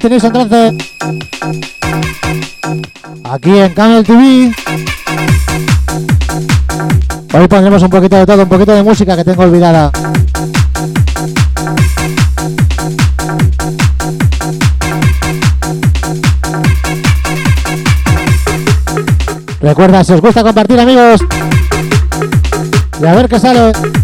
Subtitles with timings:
[0.00, 0.78] Destination Trance.
[3.24, 4.50] Aquí en Canal TV.
[7.34, 9.92] Hoy pondremos un poquito de todo, un poquito de música que tengo olvidada.
[19.60, 21.20] Recuerda, si os gusta compartir amigos.
[23.02, 23.99] Y a ver qué sale.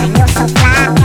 [0.00, 0.97] Y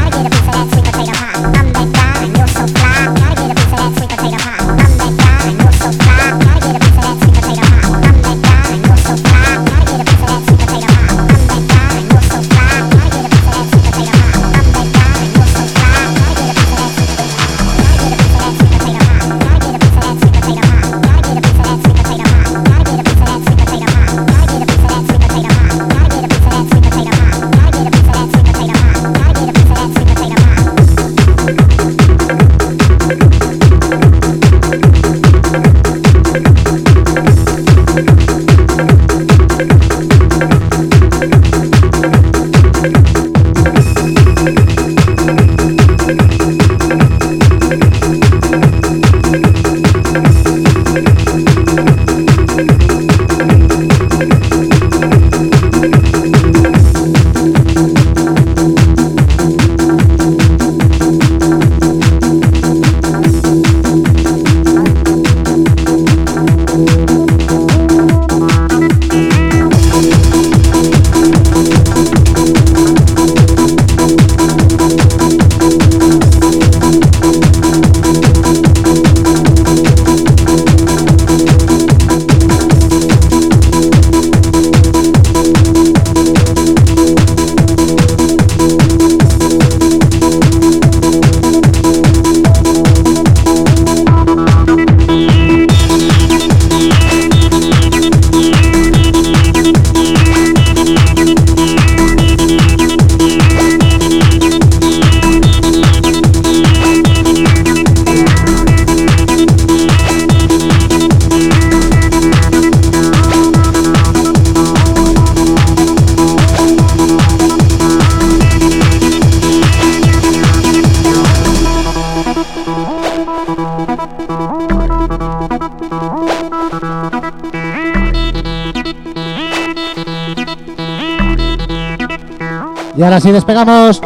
[133.13, 134.01] Ahora sí despegamos.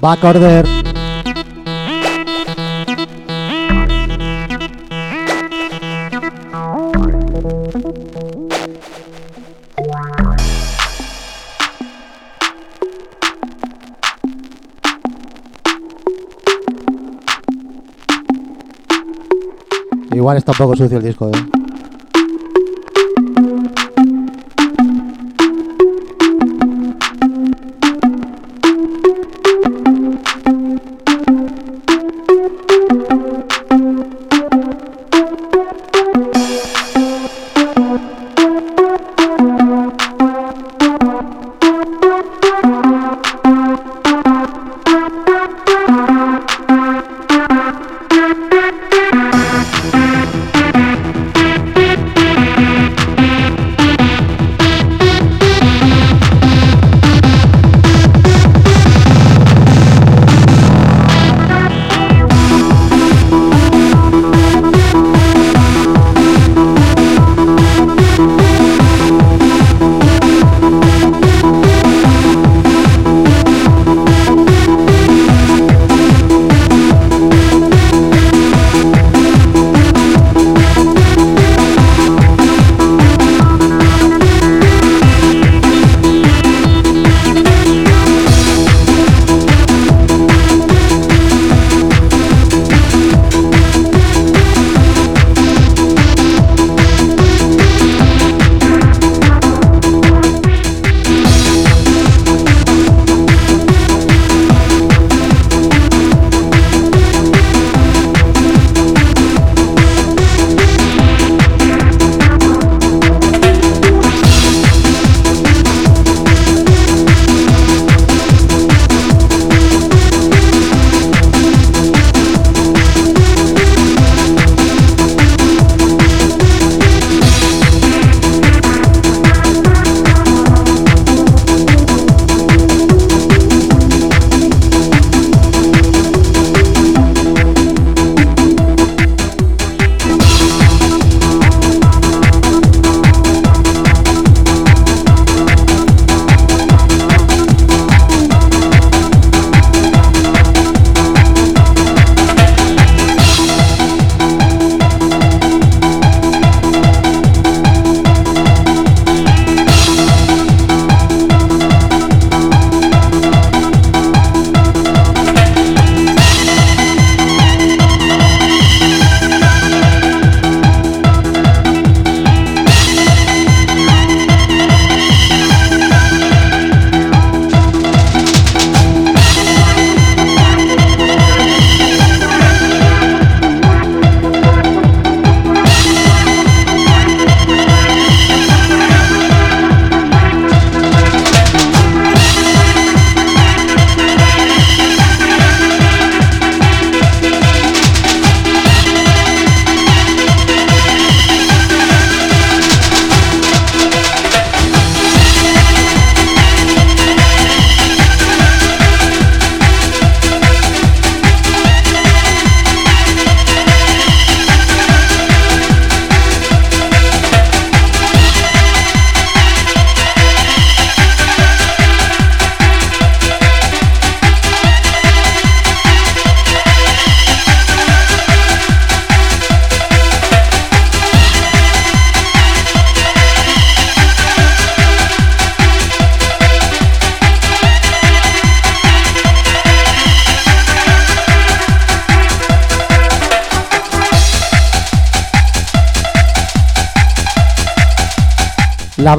[0.00, 0.64] Back order.
[20.12, 21.59] Igual está un poco sucio el disco, ¿eh?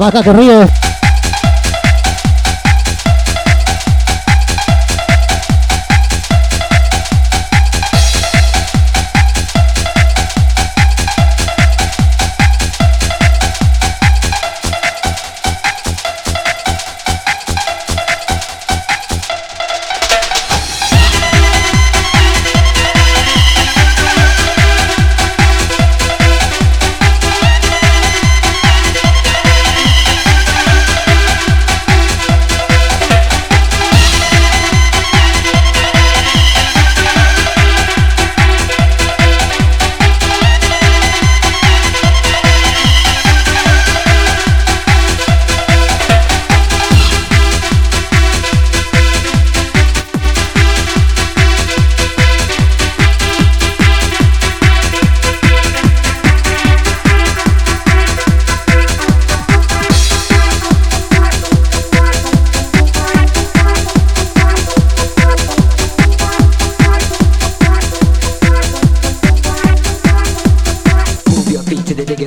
[0.02, 0.81] Vaca que ríe.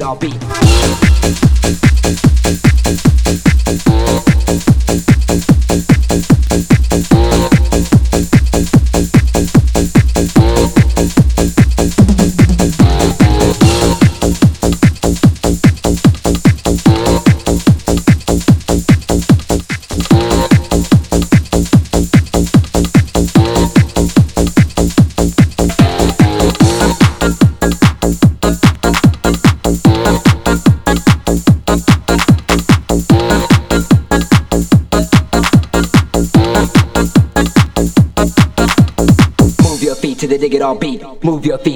[0.06, 0.45] 逃避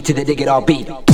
[0.09, 1.08] till they dig it all beat.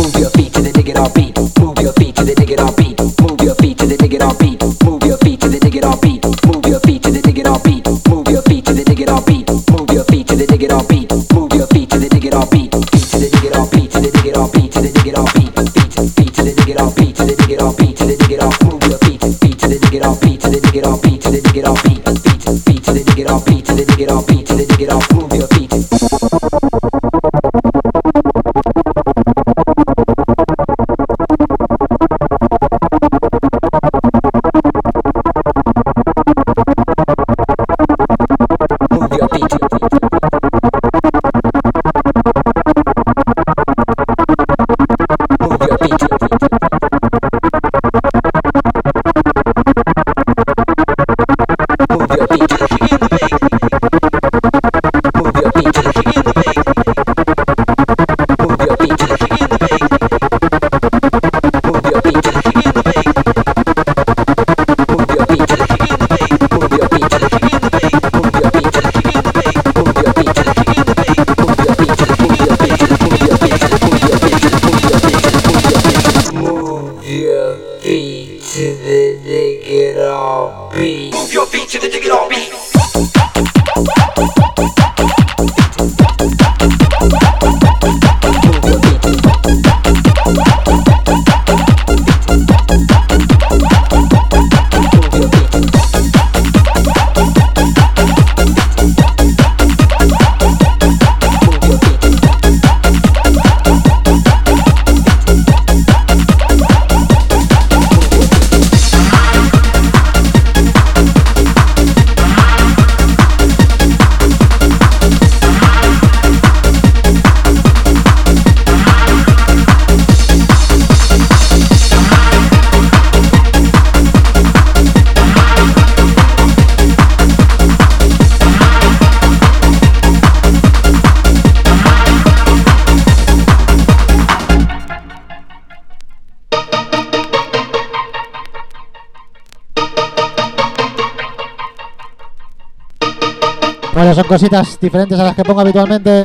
[144.15, 146.24] Son cositas diferentes a las que pongo habitualmente.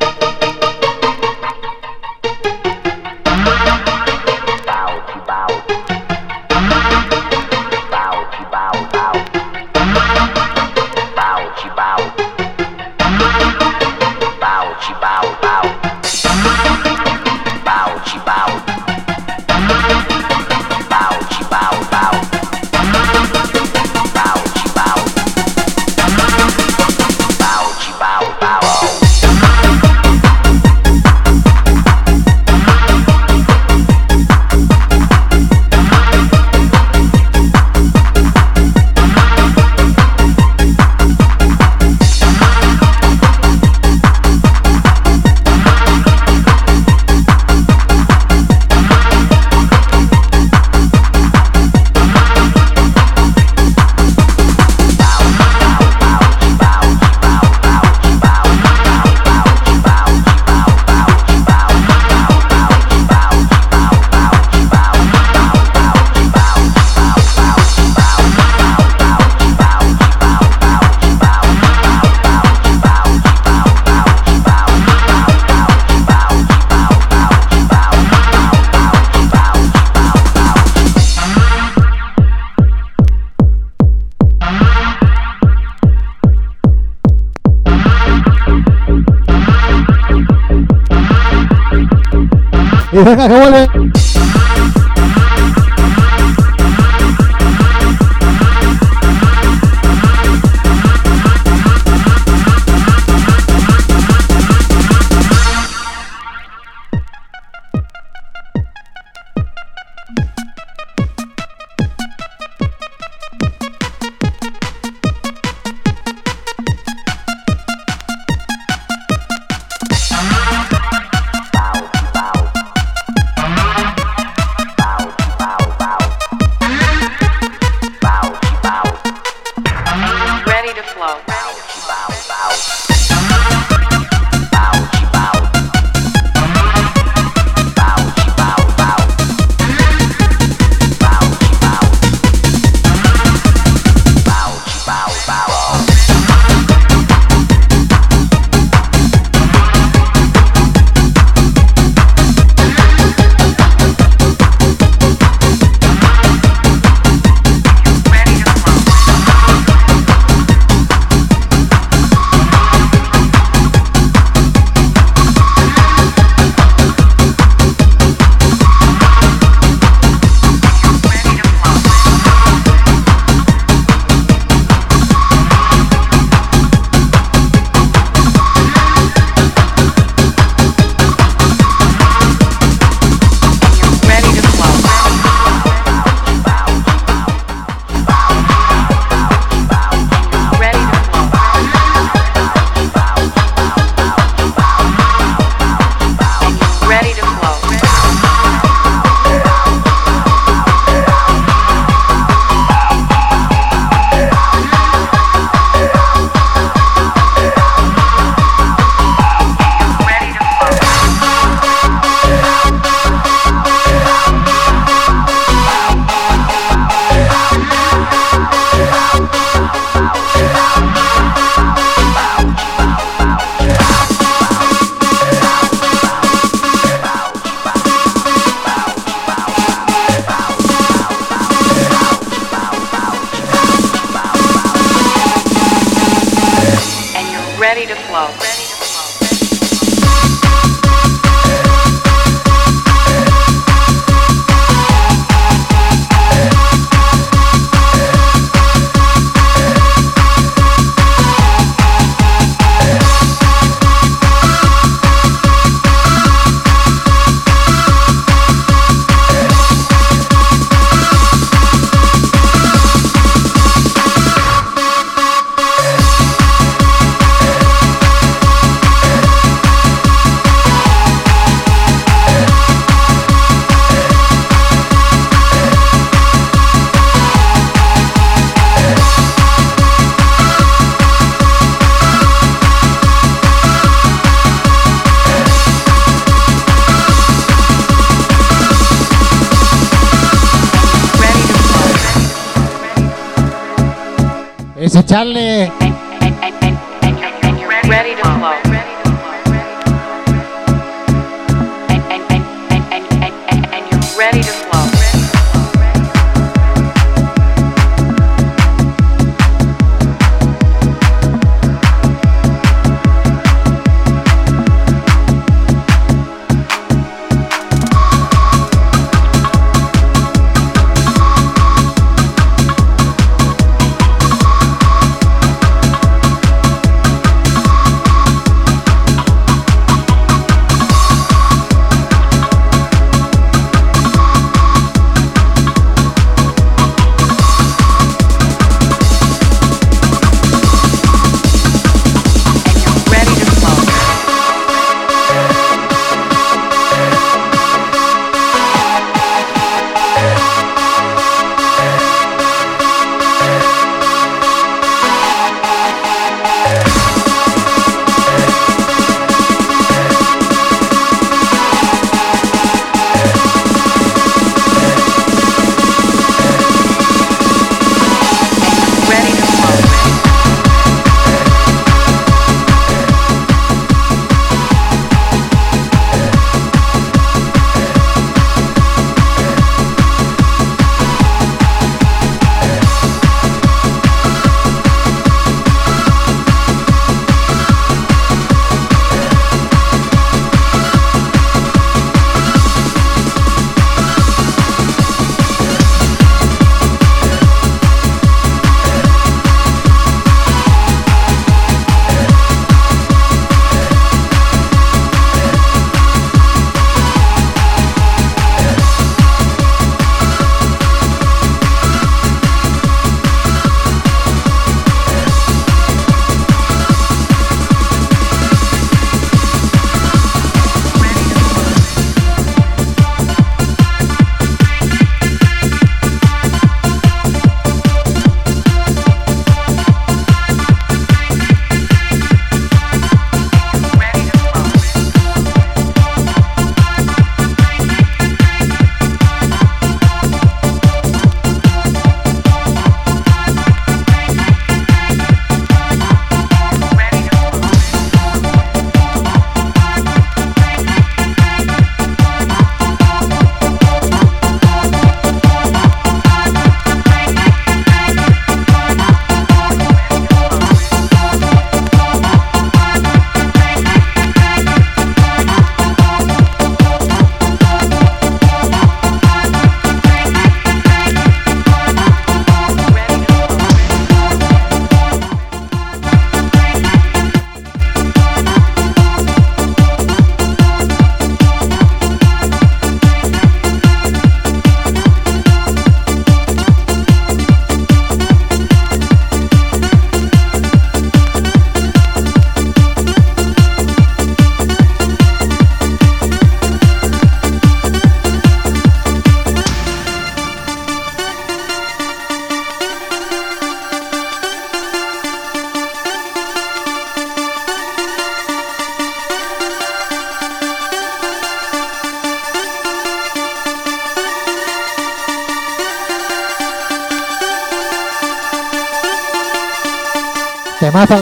[295.01, 295.80] Echarle.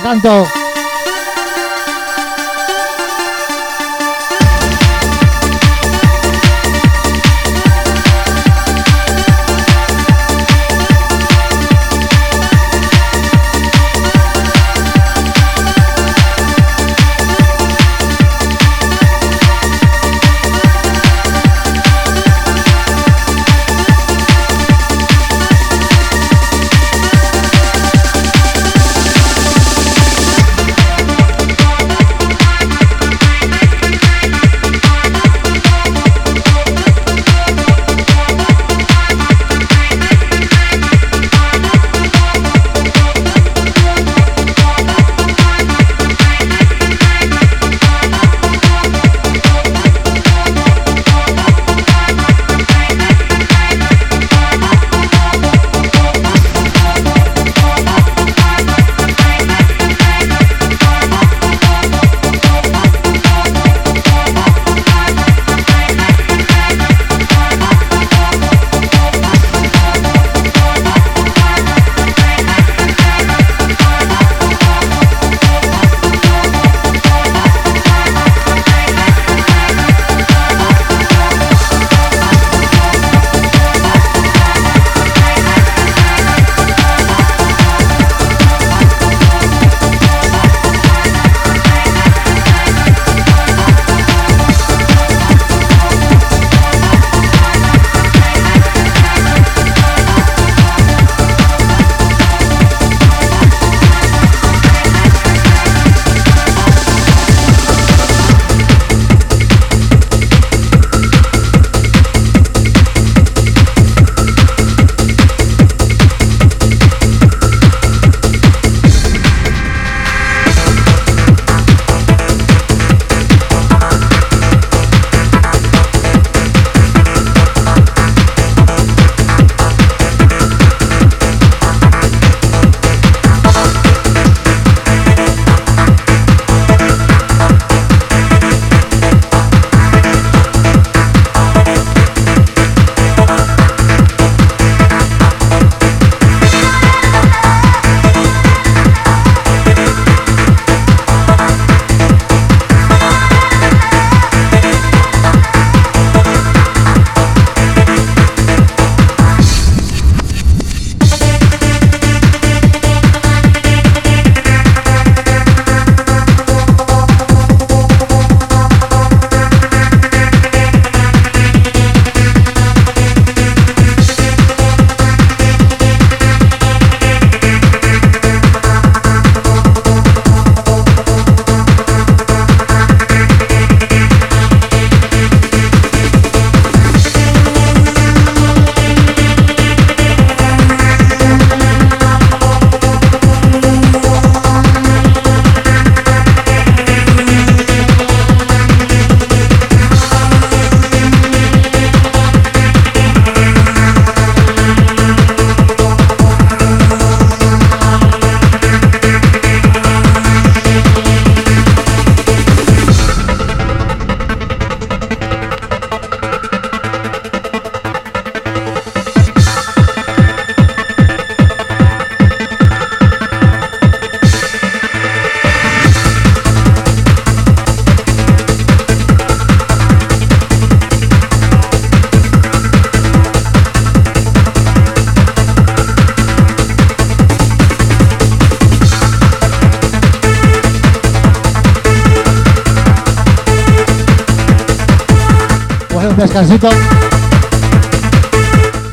[0.08, 0.67] Temazo al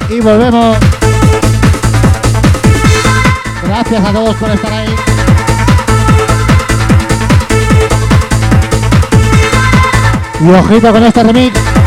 [0.09, 0.77] Y volvemos.
[3.63, 4.95] Gracias a todos por estar ahí.
[10.41, 11.84] Y ojito con este remix.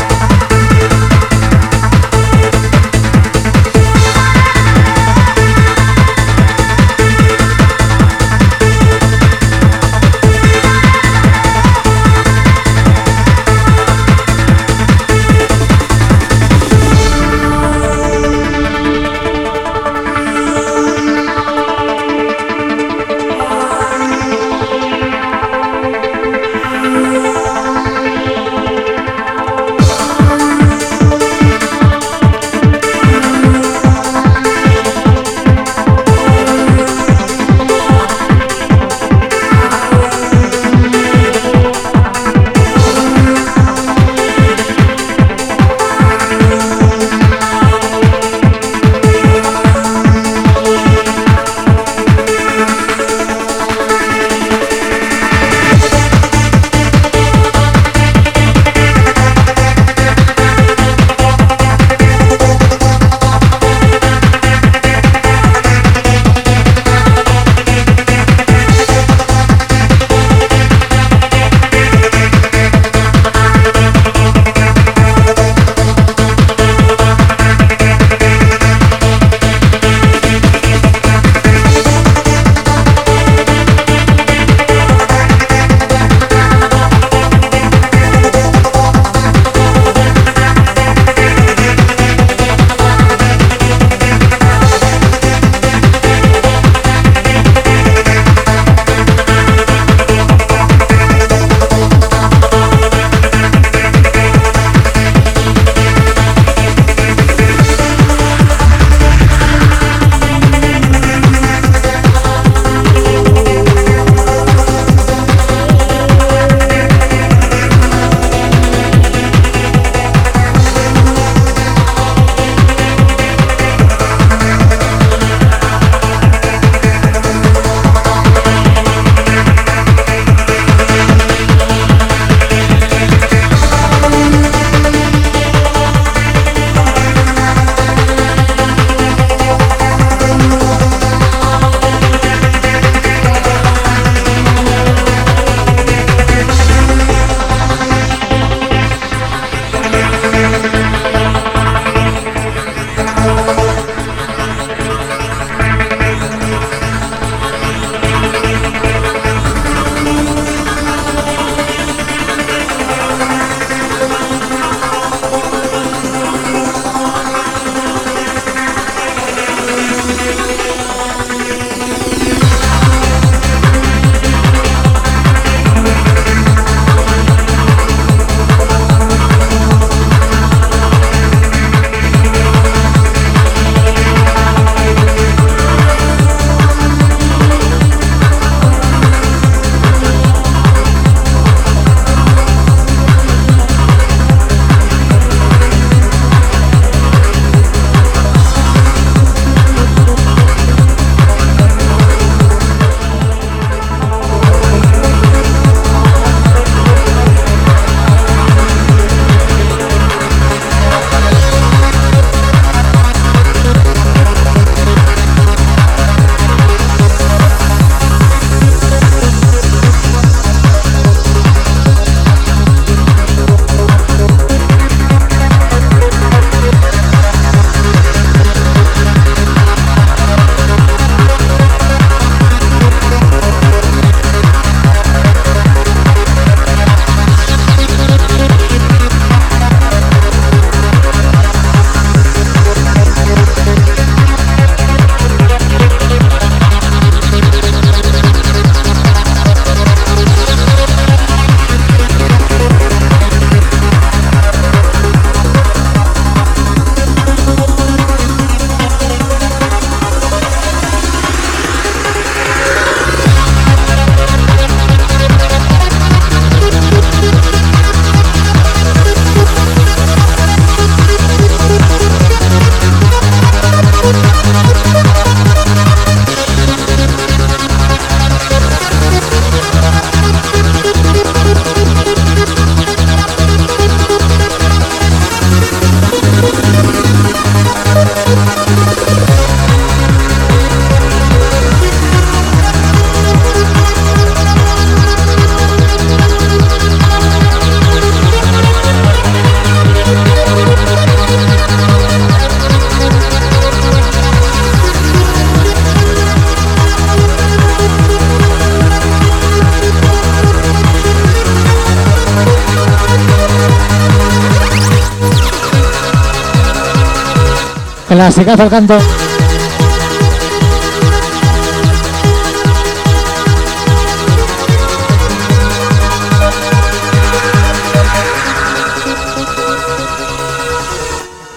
[318.19, 318.97] Clasicazo el canto.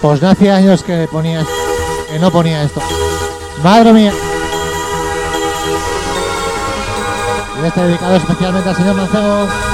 [0.01, 1.45] Pues no hacía años que ponía
[2.09, 2.81] que no ponía esto.
[3.61, 4.13] Madre mía.
[7.61, 9.72] Y este dedicado especialmente al señor Mancebo.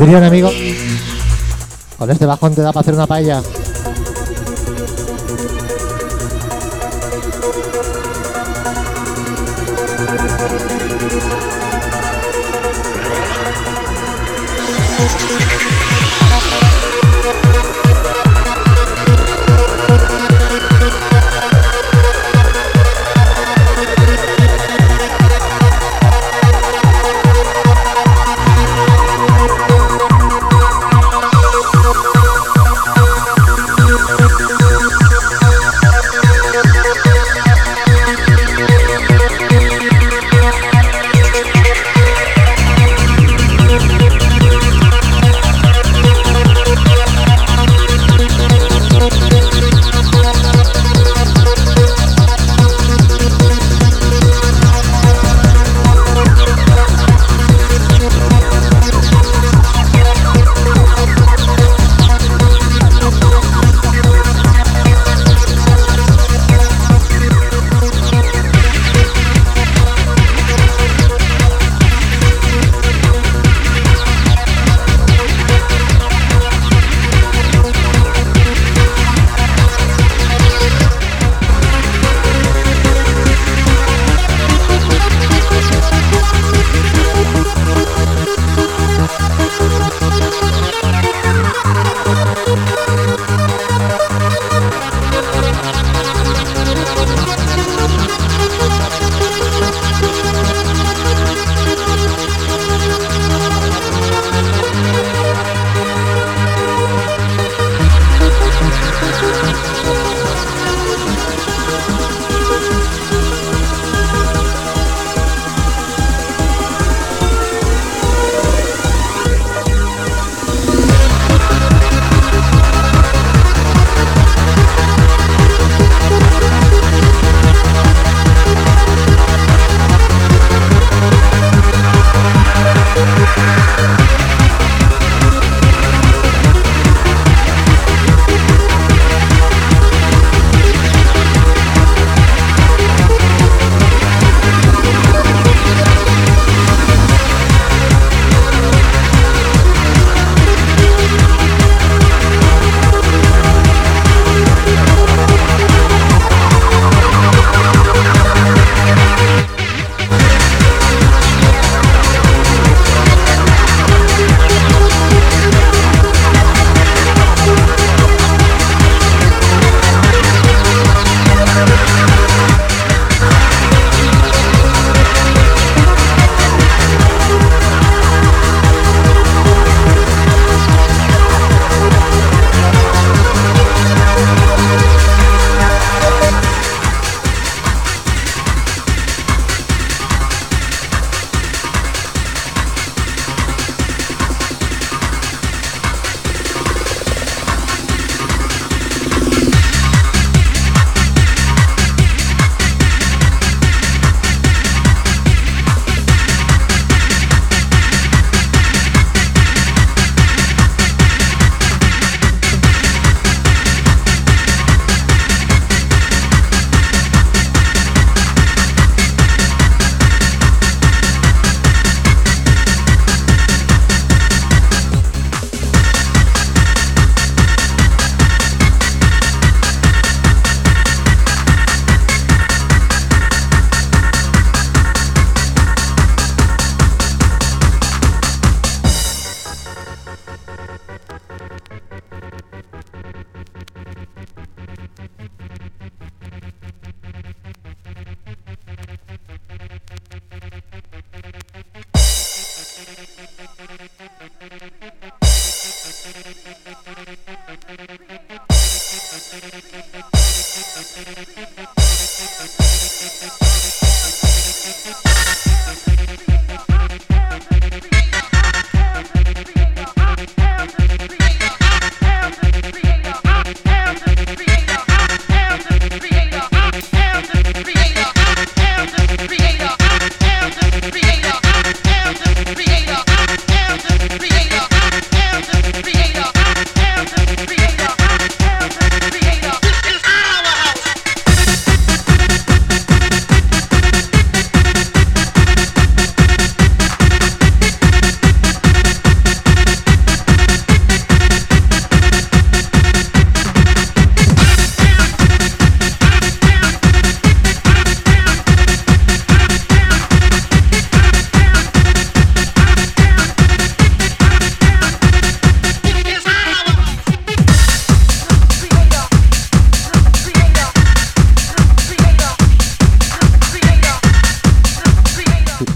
[0.00, 0.50] Adrián, amigo.
[1.98, 3.42] Con este bajón te da para hacer una paella.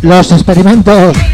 [0.04, 1.33] los experimentos.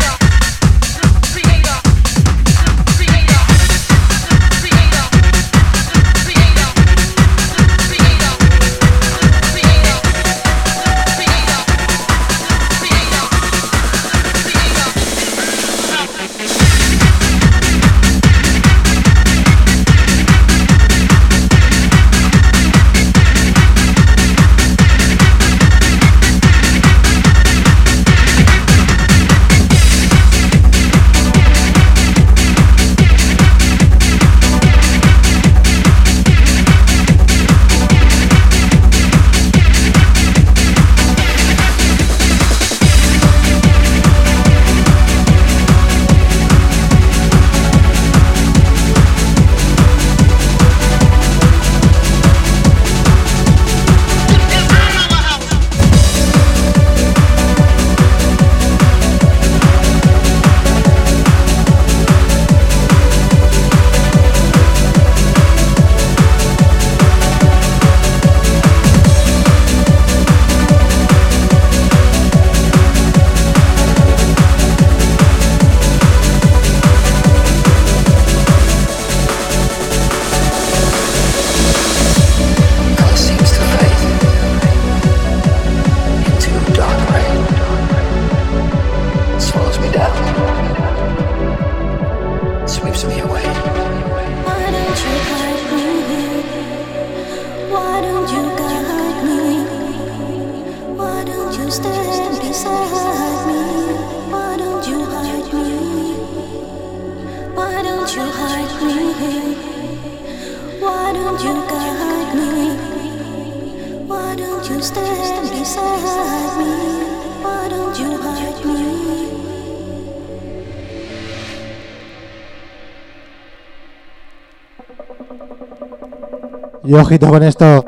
[126.91, 127.84] Y ojito con esto.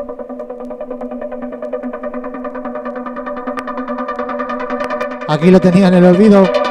[5.27, 6.62] Aquí lo tenía en el olvido.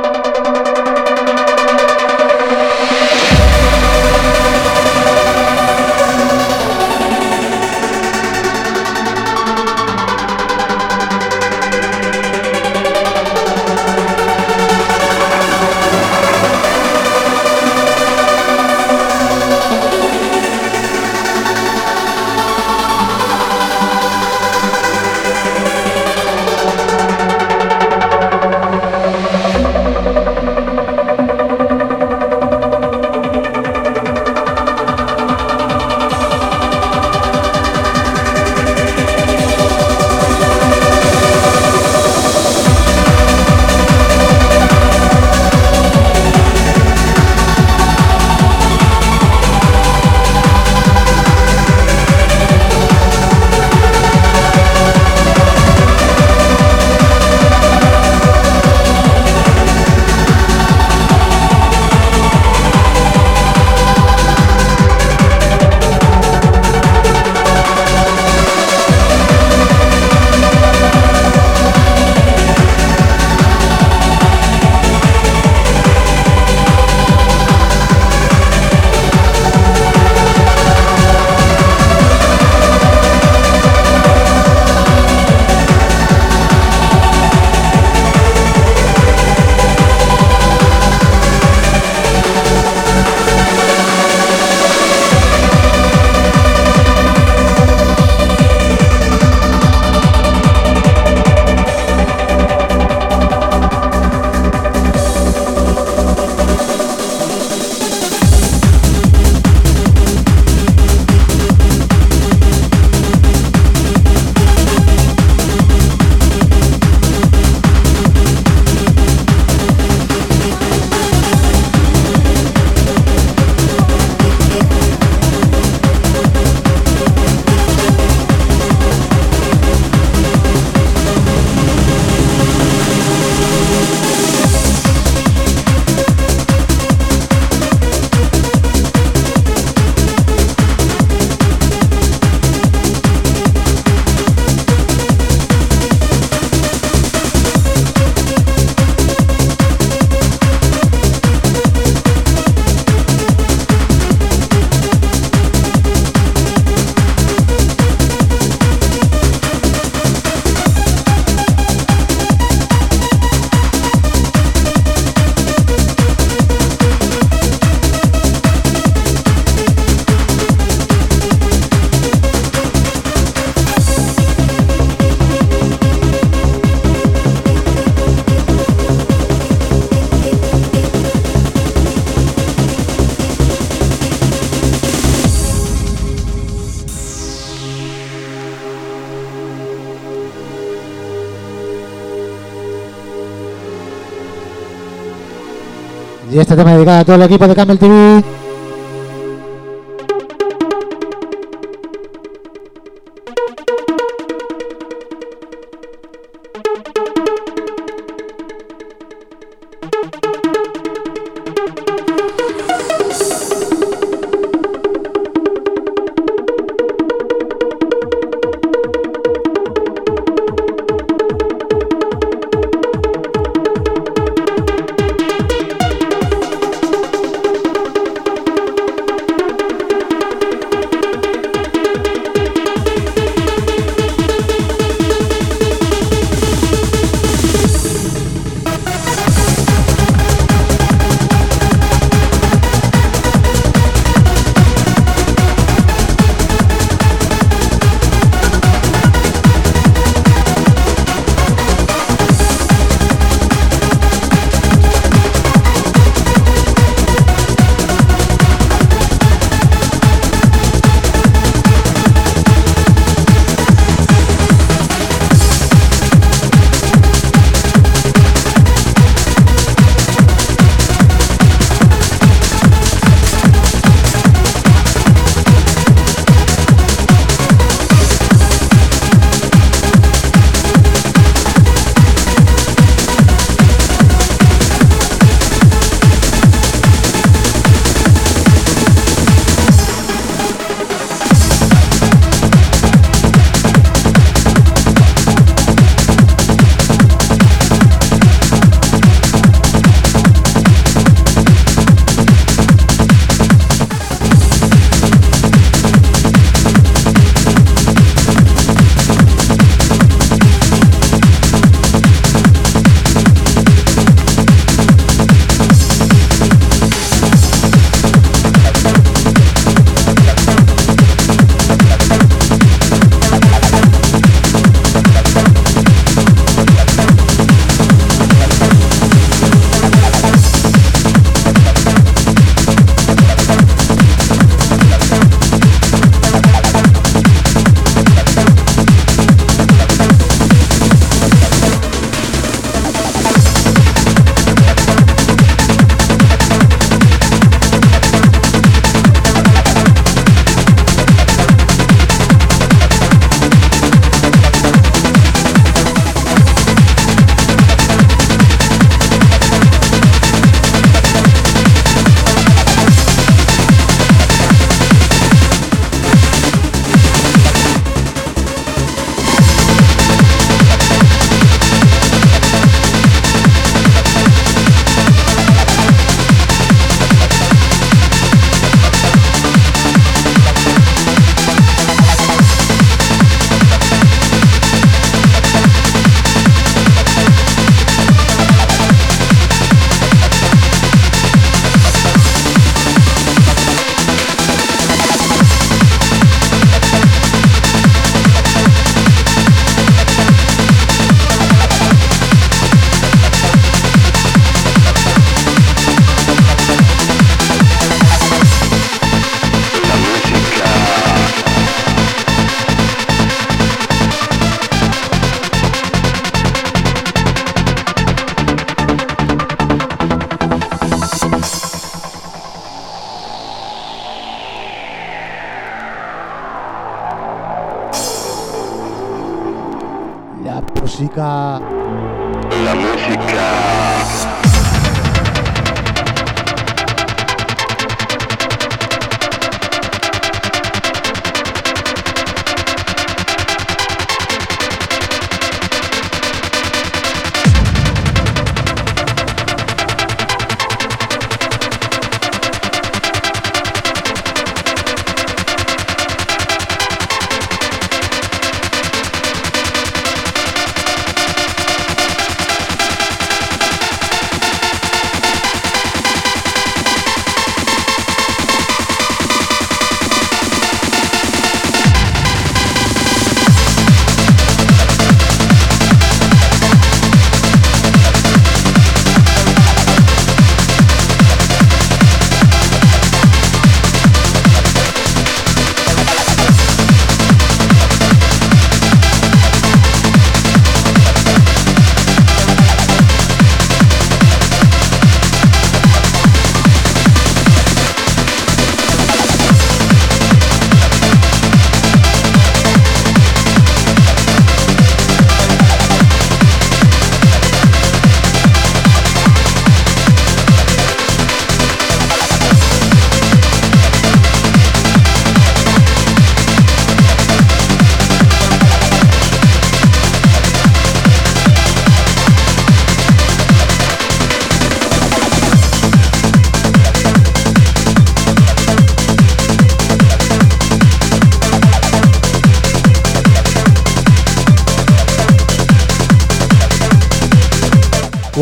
[196.62, 198.41] Tema dedicado a todo el equipo de Camel TV.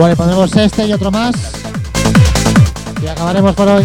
[0.08, 1.36] Le pondremos este y otro más.
[3.04, 3.84] Y acabaremos por hoy.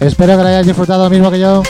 [0.00, 1.62] Espero que lo hayáis disfrutado lo mismo que yo.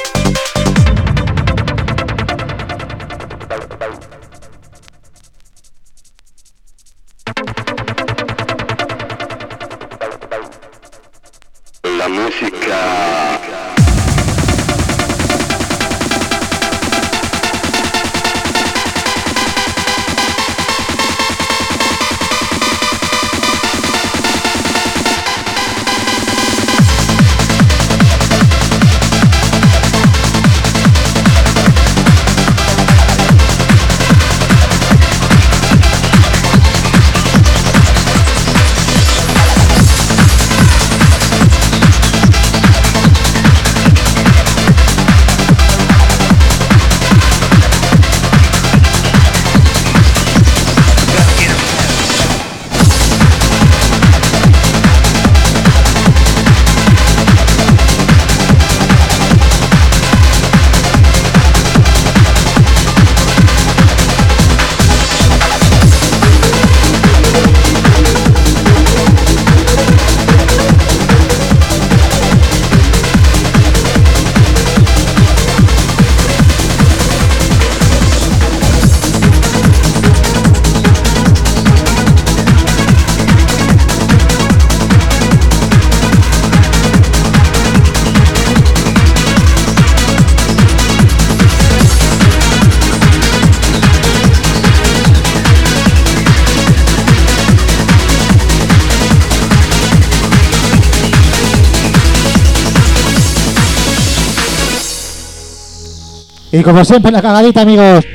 [106.62, 108.06] Y como siempre, la cagadita, amigos.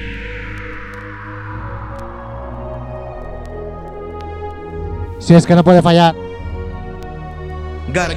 [5.19, 6.15] Si es que no puede fallar.
[7.89, 8.15] Gotta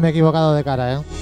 [0.00, 1.17] Me he equivocado de cara, ¿eh?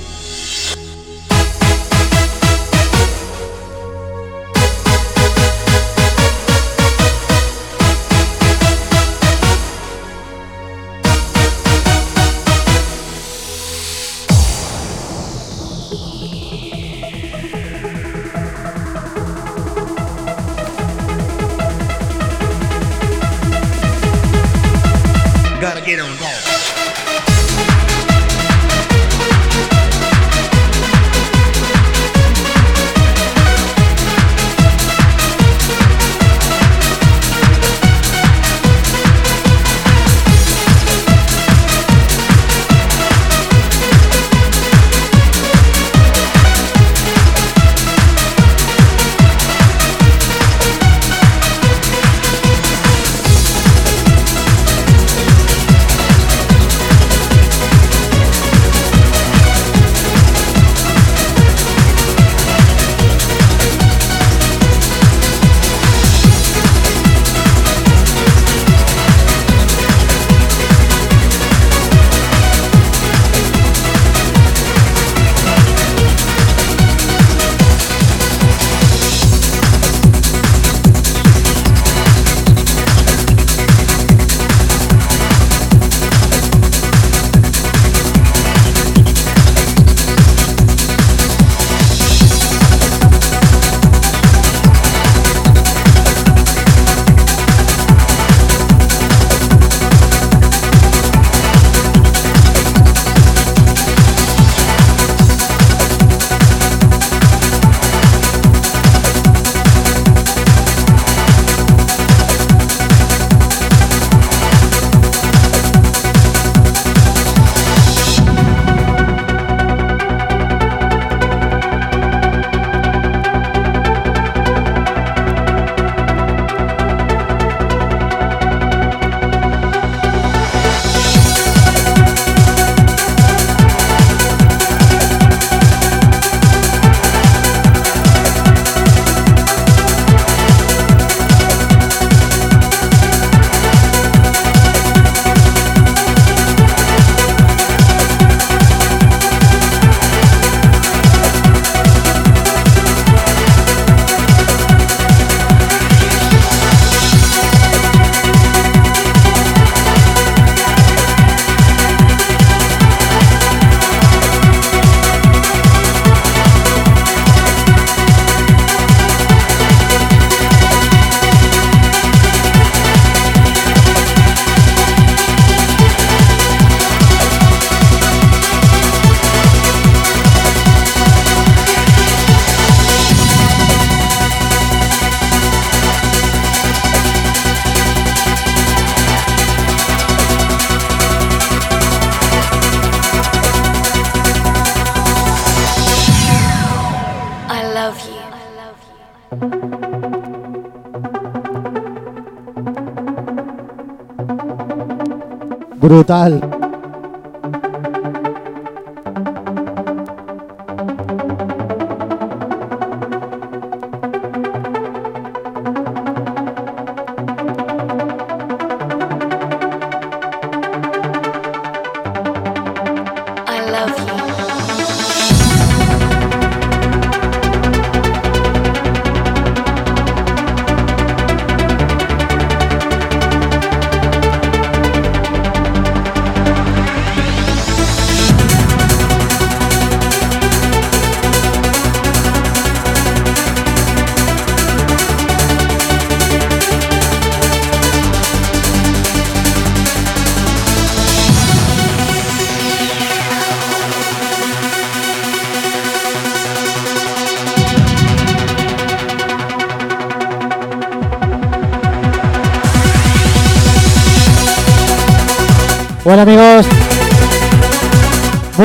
[205.86, 206.45] Brutal.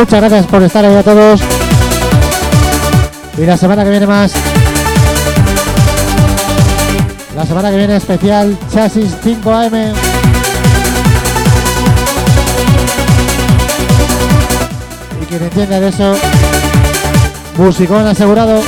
[0.01, 1.41] Muchas gracias por estar ahí a todos.
[3.37, 4.33] Y la semana que viene más.
[7.35, 9.93] La semana que viene especial Chasis 5 AM.
[15.21, 16.15] Y quien entienda de eso,
[17.57, 18.59] musicón asegurado.